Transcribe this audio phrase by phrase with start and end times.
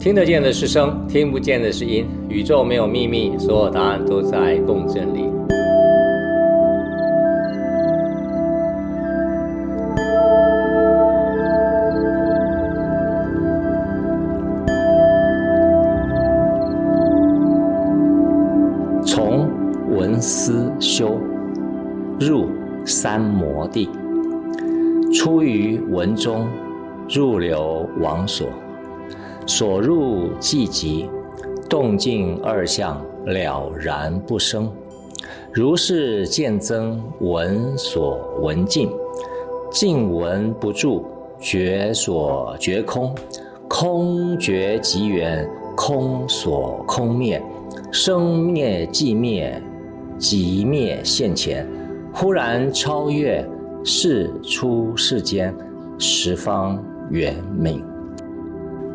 [0.00, 2.06] 听得见的是声，听不见的是音。
[2.30, 5.30] 宇宙没有秘密，所有答案都在共振里。
[19.04, 19.50] 从
[19.90, 21.20] 闻思修
[22.18, 22.48] 入
[22.86, 23.86] 三摩地，
[25.12, 26.48] 出于文中，
[27.06, 28.48] 入流往所。
[29.46, 31.08] 所入寂寂，
[31.68, 34.70] 动静二相了然不生。
[35.52, 38.88] 如是见增闻所闻尽，
[39.70, 41.04] 尽闻不住，
[41.40, 43.14] 觉所觉空，
[43.68, 47.42] 空觉寂圆，空所空灭，
[47.90, 49.60] 生灭即灭，
[50.18, 51.66] 即灭现前，
[52.12, 53.44] 忽然超越，
[53.82, 55.54] 世出世间，
[55.98, 57.82] 十方圆明。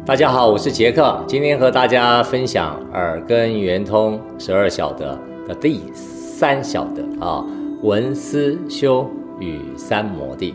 [0.06, 7.44] 大家好，我是杰克，今天和大家分享耳根圆通十二小德的第三小德啊，
[7.82, 10.54] 闻思修与三摩地。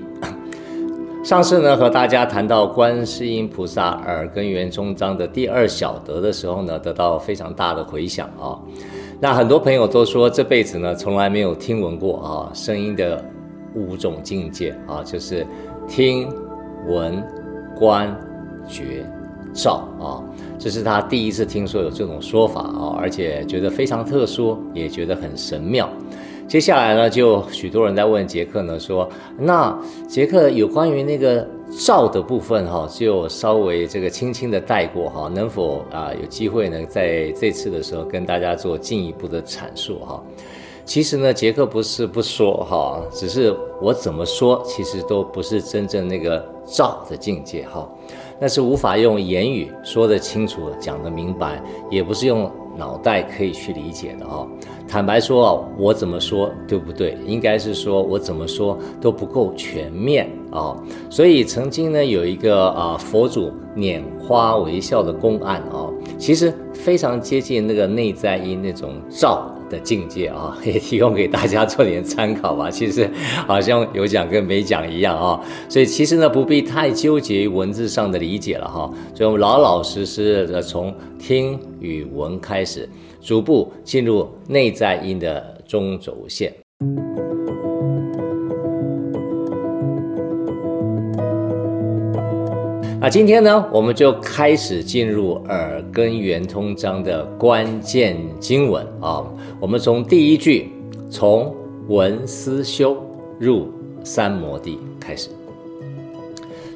[1.24, 8.56] 上次呢，和大家谈到观世音菩萨耳根圆通章的第二小德的时候呢，得到非常大的回响啊。
[9.18, 13.20] 那很多朋友都说，这辈子呢，从来没有听闻过啊，声音的
[13.74, 15.44] 五种境界啊，就是
[15.88, 16.32] 听、
[16.86, 17.20] 闻、
[17.76, 18.16] 观、
[18.68, 19.04] 觉。
[19.52, 20.22] 照啊，
[20.58, 25.88] 这是他第一次听说有这种说法啊，而且觉得非常特殊，也觉得很神妙。
[26.48, 31.46] 接下来呢，就许多人在问杰克呢，说那杰克有关于那个
[31.78, 40.20] 照的部分哈，就稍微这个轻轻的带过哈，能否啊有机会呢，在这次的时候跟大家做进一步的阐述哈？
[40.84, 47.88] 其实呢，杰克不是不说哈，只是我怎么说，其实都不是真正那个照的境界哈。
[48.40, 54.48] 那是无法用言语说得清楚、讲得明白，也不是用脑袋可以去理解的哦。
[54.88, 57.18] 坦白说，我怎么说对不对？
[57.26, 60.74] 应该是说我怎么说都不够全面啊。
[61.10, 65.86] 所以曾经呢，有一个啊佛祖拈花微笑的公案啊，
[66.18, 72.68] 其实非常接近那个内在因那种照的境界啊， 也提供给大家做点参考吧。
[72.70, 73.08] 其实
[73.46, 82.88] 好像有讲跟没讲一样啊，所以其实呢，不必太纠结于文字上的理解了哈，所以我们老老实实的从听与文开始，
[83.22, 86.52] 逐步进入内在音的中轴线。
[93.02, 99.24] 那今天呢，我们就开始进入耳根圆通章的关键经文啊。
[99.58, 100.70] 我们从第一句
[101.10, 101.50] “从
[101.88, 103.02] 闻思修
[103.38, 103.68] 入
[104.04, 105.30] 三摩地”开始。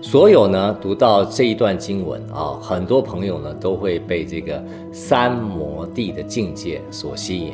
[0.01, 7.53] 所有呢读到这一段经文啊，很多朋友呢都会被这个三摩地的境界所吸引。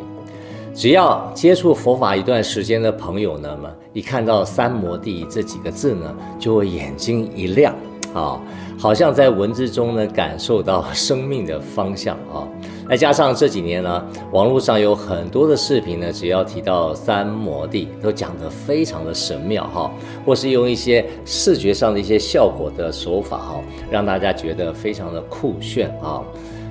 [0.73, 7.75] 只要接触佛法一段时间的朋友呢，么一看到“三摩地”这几个字呢，就会眼睛一亮。
[8.15, 8.41] 啊，
[8.79, 12.47] 好像在文字中呢感受到生命的方向啊。
[12.89, 19.89] 再加上这几年呢，网络上有很多的视频呢，只要提到三摩地，都讲得非常的神妙哈，
[20.27, 23.61] 或是用一些视觉上的一些效果的手法哈，
[23.93, 26.21] 让大家觉得非常的酷炫啊。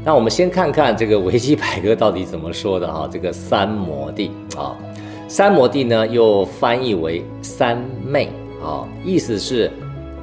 [0.04, 4.76] 那我们先看看这个维基百科到底怎么说的哈，这个三摩地啊，
[5.30, 8.30] 三摩地呢又翻译为三昧
[8.62, 9.72] 啊，意思是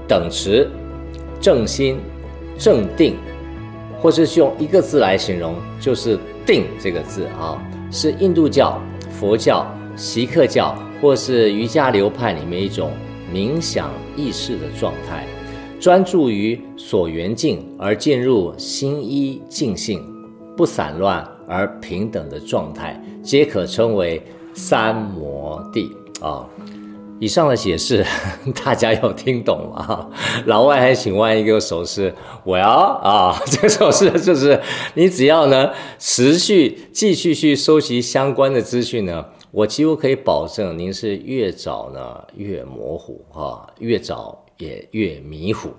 [0.06, 0.68] 等持。
[1.40, 1.98] 正心、
[2.58, 3.16] 正定，
[4.00, 7.60] 或是用一个字来形容，就是“定”这个字啊，
[7.90, 8.80] 是印度教、
[9.10, 12.90] 佛教、锡克教或是瑜伽流派里面一种
[13.32, 15.26] 冥想意识的状态，
[15.78, 20.02] 专注于所缘境而进入心一净性、
[20.56, 24.22] 不散乱而平等的状态，皆可称为
[24.54, 26.48] 三摩地啊。
[27.18, 28.04] 以上的解释，
[28.64, 30.08] 大家有听懂吗？
[30.44, 34.60] 老外还请问一个手势，Well 啊， 这个手势就是
[34.94, 45.70] 你只要呢持续继续去收集相关的资讯呢，我几乎可以保证您是越找呢越模糊啊，越找也越迷糊。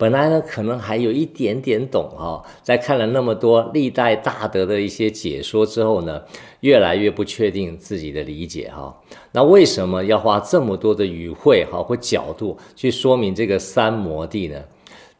[0.00, 6.22] 本来呢，可能还有一点点懂哈，在看了那么多历代大德的一些解说之后呢，
[6.60, 8.98] 越来越不确定自己的理解哈。
[9.32, 14.64] 那为什么要花这么多的语汇哈或角度去说明这个三摩地呢？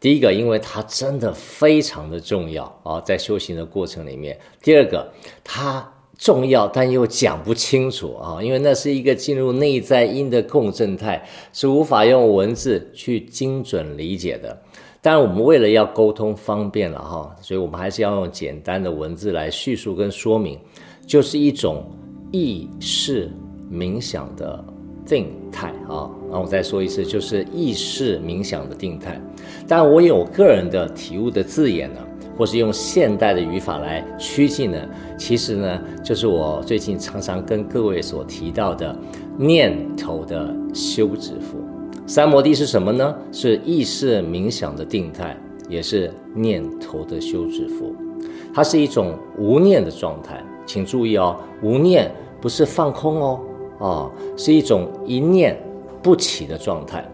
[0.01, 4.41] 第一个，因为它真的非常的重要啊，在修行的过程里面。
[4.63, 5.13] 第二个，
[5.45, 5.87] 它
[6.21, 14.55] 重要但又讲不清楚啊，因为那是一个进入内在音的共振态，是无法用文字去精准理解的。
[15.01, 20.59] 当然，我们为了要沟通方便了哈，所以我们还是要用简单的文字来叙述跟说明，
[21.07, 21.91] 就是一种
[22.31, 23.33] 意识
[23.73, 24.63] 冥想的
[25.07, 26.05] 定态啊。
[26.29, 29.19] 然后我再说一次，就是意识冥想的定态。
[29.67, 32.01] 但，我有个人的体悟的字眼呢。
[32.41, 34.79] 或是用现代的语法来趋近呢，
[35.19, 38.97] 其实呢，就是我最近常常跟各位所提到的
[39.37, 41.59] 念头的休止符。
[42.07, 43.15] 三摩地是什么呢？
[43.31, 45.37] 是意识冥想的定态，
[45.69, 47.95] 也是念头的休止符。
[48.55, 52.11] 它是一种无念的状态，请注意哦，无念
[52.41, 53.41] 不是放空哦，
[53.81, 55.63] 哦，是一种一念
[56.01, 57.07] 不起的状态。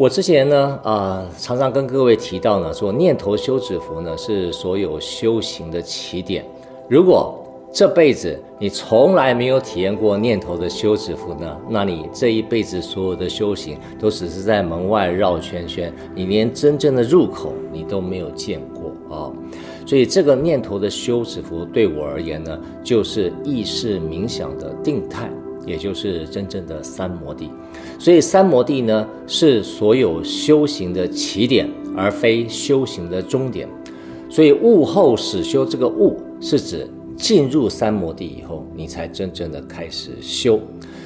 [0.00, 6.42] 我之前呢，啊、常常跟各位提到呢，说念头休止符呢是所有修行的起点。
[6.88, 7.38] 如果
[7.70, 19.30] 这辈子你从来没有体验过念头的休止符呢，那你这一辈子所有的修行都只是在门外绕圈圈，你连真正的入口你都没有见过啊、
[19.84, 25.30] 所以这个念头的休止符对我而言呢，就是意识冥想的定态。
[25.66, 27.50] 也就是真正的三摩地，
[27.98, 33.68] 所以三摩地呢是所有修行的起点，而非修行的终点。
[34.28, 40.58] 所以悟后始修，这个悟是指进入三摩地以后，你才真正的开始修。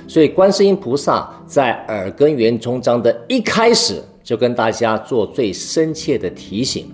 [0.07, 6.87] 所以观世音菩萨在耳根圆通章的一开始就跟大家做最深切的提醒：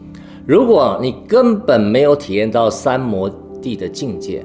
[0.47, 3.29] 如果你根本没有体验到三摩
[3.61, 4.45] 地的境界。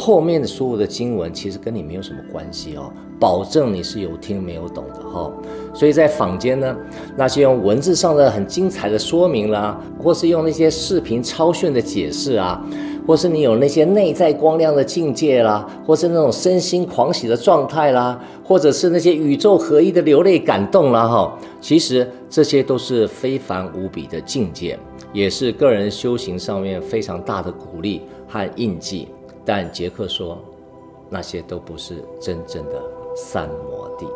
[0.00, 5.32] 后面的所有的经文其实跟你没有什么关系哦，保证你是有听没有懂的哈、哦。
[5.74, 6.76] 所以在坊间呢，
[7.16, 12.64] 那些用文字上的很精彩的说明啦，或是用那些视频超炫的解释啊，
[13.08, 24.78] 或是你有那些内在光亮的境界啦，或是那种身心狂喜的状态啦，或者是那些宇宙合一的流泪感动啦哈，其实这些都是非凡无比的境界，
[25.12, 29.08] 也是个人修行上面非常大的鼓励和印记。
[29.48, 30.38] 但杰克说，
[31.08, 32.74] 那些都不是真正的
[33.16, 34.06] 三摩地。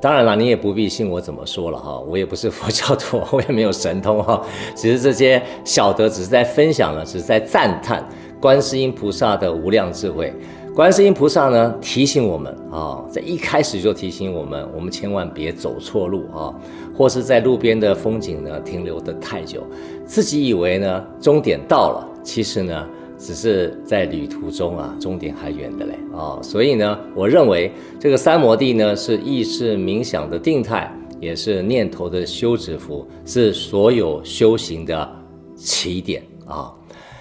[0.00, 4.40] 当然了，你也不必信我怎么说了哈，我也不是佛教徒，我也没有神通哈，
[4.76, 8.08] 只是这些小德只是在分享了，只是在赞叹
[8.40, 10.32] 观世音菩萨的无量智慧。
[10.72, 16.54] 观世音菩萨呢，提醒我们啊，在一开始就提醒我们，我们千万别走错路啊，
[16.96, 19.66] 或是在路边的风景呢停留的太久，
[20.06, 22.86] 自己以为呢终点到了，其实呢。
[23.18, 35.10] 只是在旅途中啊，终点还远的嘞、哦，所以呢，我认为这个三摩地呢是意识冥想的定态，也是念头的休止符，是所有修行的
[35.56, 36.72] 起点啊、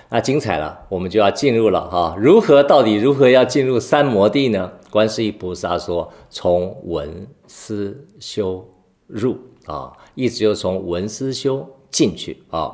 [0.07, 4.71] 那精彩了，我们就要进入了哈、如何到底如何要进入三摩地呢？
[4.89, 8.65] 观世音菩萨说，从闻思修
[9.07, 9.33] 入
[9.65, 12.71] 啊、哦，意思就从闻思修进去啊。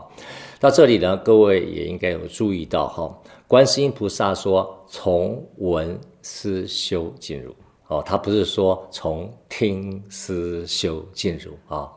[0.63, 3.13] 到这里呢，各位也应该有注意到哈，
[3.49, 7.53] 观世音菩萨说从闻思修进入
[7.89, 11.91] 哦，他不是说从听思修进入啊。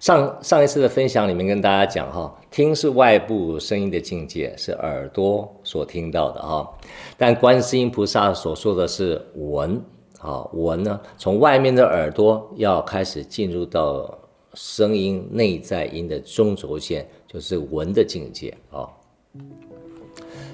[0.00, 6.68] 上上一次的分享里面跟大家讲哈，听是外部声音的境界，是耳朵所听到的哈，
[7.16, 9.80] 但观世音菩萨所说的是闻
[10.18, 14.17] 啊，闻呢，从外面的耳朵要开始进入到
[14.54, 17.06] 声音内在音的中轴线。
[17.30, 18.88] 就是闻的境界啊、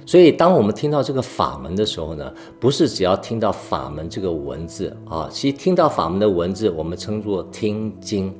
[0.04, 8.34] 所以当我们听到这个法门的时候呢，不是只要听到法门这个文字啊、其实听到法门的文字，我们称作听经，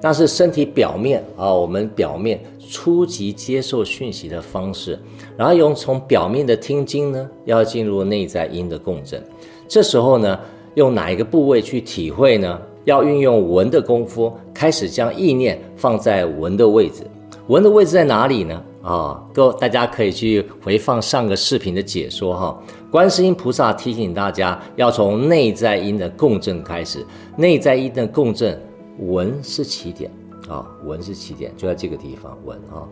[0.00, 2.40] 那是身体表面啊、我们表面
[2.70, 4.96] 初级接受讯息的方式，
[5.36, 9.20] 然后用从表面的听经呢，要进入内在音的共振，
[9.66, 10.38] 这时候呢，
[10.76, 12.56] 用哪一个部位去体会呢？
[12.90, 17.06] 要运用闻的功夫，开始将意念放在闻的位置。
[17.46, 18.60] 闻的位置在哪里呢？
[18.82, 22.62] 啊、哦，各大家可以去回放上个视频的解说哈。
[22.90, 27.06] 观世音菩萨提醒大家，要从内在音的共振开始。
[27.36, 28.60] 内在音的共振，
[28.98, 30.10] 闻是起点
[30.48, 32.82] 啊，闻、哦、是起点，就在这个地方闻啊、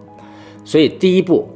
[0.64, 1.48] 所以第一步，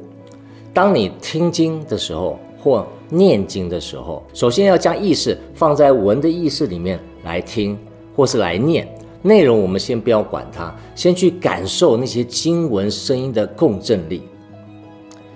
[0.73, 7.77] 当你听经的时候或念经的时候，首先要将意识放在闻的意识里面来听，
[8.15, 8.87] 或是来念。
[9.21, 14.23] 内容我们先不要管它，先去感受那些经文声音的共振力，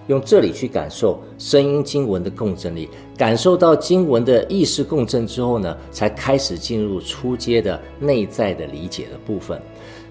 [0.07, 9.57] 用这里去感受声音经文的共振力，感受到经文的意识共振之后呢，才开始进入初阶的内在的理解的部分。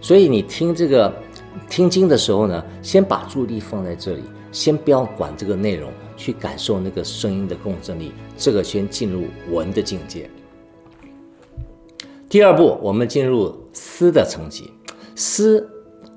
[0.00, 1.12] 所以你听这个
[1.68, 10.30] 听经的时候呢，先把注意力放在这里，先不要管这个内容，去感受那个声音的共振力，这个先进入文的境界。
[12.28, 14.73] 第二步，我们进入思的层级。
[15.14, 15.68] 思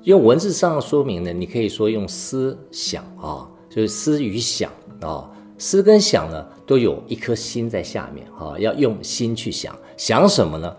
[0.02, 10.76] 用文字上说明呢，你可以说用思想啊，就是思与想啊，思跟想呢都有一颗心在下面啊，要用心去想，想什么呢？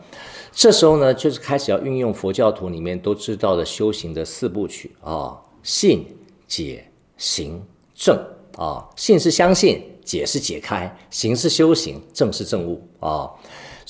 [0.51, 6.05] 这时候呢，就是开始要运用佛教徒里面都知道的修行的四部曲啊，信、
[6.45, 6.85] 解、
[7.15, 7.63] 行、
[7.95, 8.19] 正
[8.57, 13.29] 啊，信是相信，解是解开，行是修行，正是正悟啊。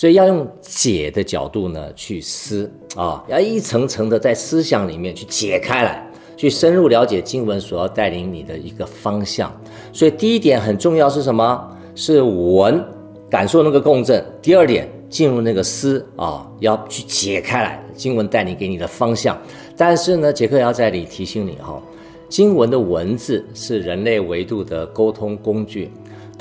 [0.01, 6.03] 所以要用解的角度呢去思啊，要一层层的在思想里面去解开来，
[6.35, 9.55] 去深入了解经文所要带领你的一个方向。
[9.93, 11.77] 所以第一点很重要是什么？
[11.93, 12.83] 是闻，
[13.29, 14.25] 感受那个共振。
[14.41, 19.39] 第二点进入那个思啊，要去解开来，经文带领给你的方向。
[19.77, 21.79] 但是呢，杰克要在这里提醒你哈，
[22.27, 25.91] 经文的文字是人类维度的沟通工具。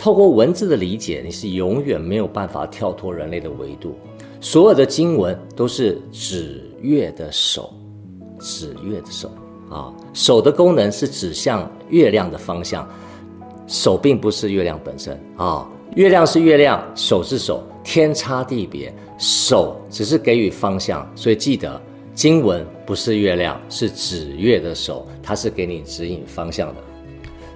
[0.01, 3.95] 透过文字的理解，你是永远没有办法跳脱人类的维度。
[4.41, 7.71] 所有的经文都是指月的手，
[8.39, 9.31] 指月的手
[9.69, 12.89] 啊，手的功能是指向月亮的方向，
[13.67, 15.69] 手并不是月亮本身啊。
[15.97, 18.91] 月亮是月亮，手是手，天差地别。
[19.19, 21.79] 手只是给予方向，所以记得
[22.15, 26.81] 经文不是月亮，是指月的手，它是给你指引方向的。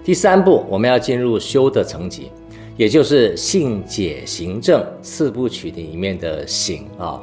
[0.05, 2.31] 第三步，我们要进入修的层级，
[2.77, 7.19] 也就是信解行证四部曲里面的行啊。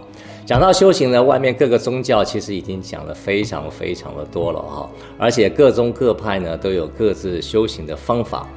[0.48, 8.50] 讲到修行呢，外面各个宗教其实已经讲了非常非常的多了哈，而且各宗各派呢都有各自修行的方法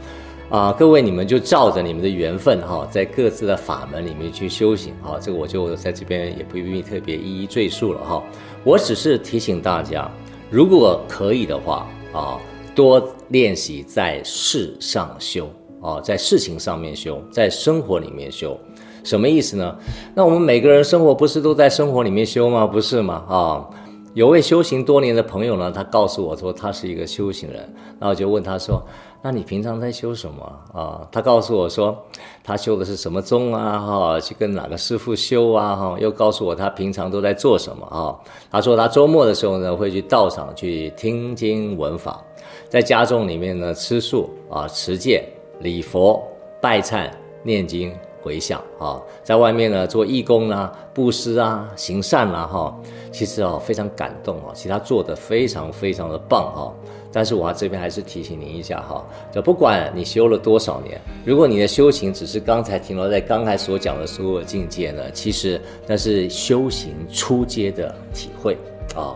[0.48, 0.72] 啊。
[0.72, 5.20] 各位你们就照着你们的缘分哈，在各自的法门里面去修行啊。
[5.20, 8.22] 这个我就在这边也不必特别一一赘述了哈。
[8.64, 10.10] 我只是提醒大家，
[10.48, 12.40] 如果可以的话啊。
[12.74, 15.48] 多练习在事上修
[15.80, 18.58] 啊，在事情上面修，在生活里面修，
[19.02, 19.76] 什么意思呢？
[20.14, 22.66] 那我们每个人生活不是都在生活里面修吗？
[22.66, 23.24] 不是吗？
[23.28, 23.68] 啊，
[24.14, 27.60] 有位修行多年的朋友呢，他告诉我说他是一个修行人，
[27.98, 28.82] 然后我就问他说
[29.26, 31.96] ：“那你平常在修什么啊？”他告诉我说
[32.42, 33.78] 他修的是什么宗啊？
[33.78, 35.74] 哈，去跟哪个师父修啊？
[35.74, 38.14] 哈，又告诉我他平常都在做什么啊？
[38.50, 42.22] 他说他周末的时候呢，会去道场去听经闻法。
[42.68, 45.26] 在家中里面呢，吃素啊，持戒、
[45.60, 46.22] 礼佛、
[46.60, 47.10] 拜忏、
[47.42, 52.76] 念经、回向啊，在外面呢做义工啊、布施啊、行善啊，哈，
[53.10, 56.70] 其实啊非常感动啊，其实他做的非常非常的棒哈。
[57.14, 68.58] 但是我这边还是提醒您一下哈，就不管你修了多少年，如果你的修行只是刚才停留在刚才所讲的所有境界呢，其实那是修行初阶的体会
[68.96, 69.14] 啊。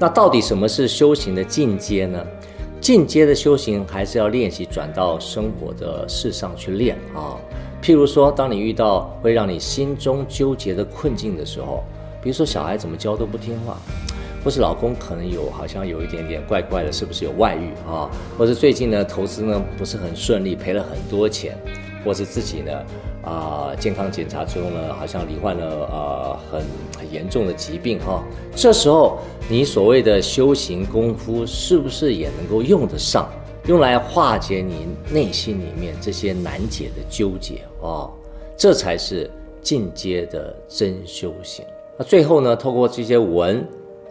[0.00, 2.26] 那到底什么是修行的进阶呢？
[2.80, 7.38] 进阶的修行还是要练习转到生活的事上去练啊。
[7.80, 11.84] 譬如说，当你遇到会让你心中纠结的困境的时候，
[12.20, 13.76] 比如说小孩怎么教都不听话，
[14.44, 18.10] 或是老公可能有好像有一点点怪怪的，是不是有外遇啊？
[18.36, 21.56] 或者最近呢投资呢不是很顺利，赔了很多钱，
[22.04, 22.72] 或是自己呢？
[23.24, 26.62] 啊，健康检查之后呢，好像罹患了呃很
[26.98, 28.24] 很严重的疾病哈。
[28.54, 29.18] 这时候
[29.50, 33.28] 你所谓的修行功夫是不是也能够用得上，
[33.66, 38.08] 用来化解你内心里面这些难解的纠结啊？
[38.56, 39.30] 这才是
[39.60, 41.66] 进阶的真修行。
[41.98, 43.66] 那最后呢，透过这些文、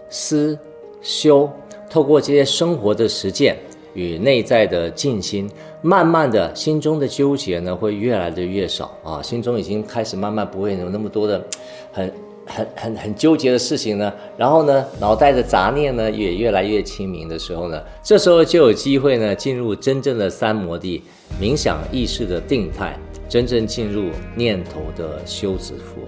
[0.09, 0.57] 思、
[1.01, 1.49] 修，
[1.89, 3.57] 透过这些生活的实践。
[3.93, 5.49] 与内在的静心，
[5.81, 11.43] 慢慢的心中的纠结呢，会越来的越少啊，心中已经开始慢慢不会有那么多的
[11.91, 12.13] 很
[12.45, 21.01] 很很很纠结的事情呢，然后呢，脑袋的杂念呢也越来越清明的时候呢，这时候就有机会呢进入真正的三摩地，
[21.41, 22.95] 冥想意识的定态，
[23.27, 26.01] 真正进入念头的休止符。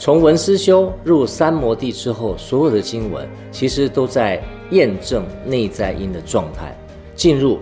[0.00, 6.74] 从闻思修入三摩地之后，所有的经文其实都在验证内在因的状态。
[7.14, 7.58] 进入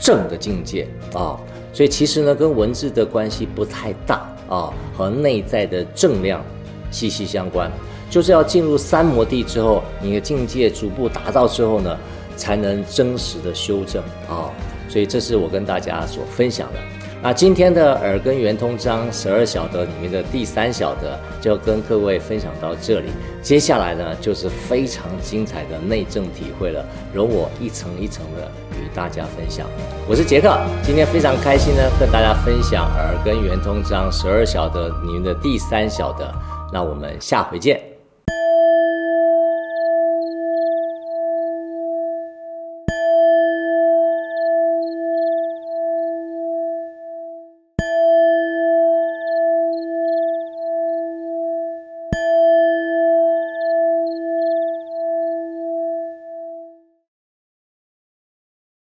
[0.00, 1.38] 正的境界啊，
[1.74, 6.42] 所以其实呢，跟文字的关系不太大啊，和内在的正量
[6.90, 7.70] 息息相关。
[8.08, 11.98] 就是要进入三摩地之后，你的境界逐步达到之后呢，
[12.34, 14.48] 才能真实的修正啊。
[14.88, 16.78] 所以这是我跟大家所分享的。
[17.24, 23.08] 那今天的耳根圆通章十二小德里面的第三小德就跟各位分享到这里，
[23.40, 28.46] 接下来呢就是非常精彩的内证体会了，容我一层一层的
[28.78, 29.66] 与大家分享。
[30.06, 36.30] 我是杰克，今天非常开心呢跟大家分享耳根圆通章十二小德里面的第三小德，
[36.70, 37.93] 那我们下回见。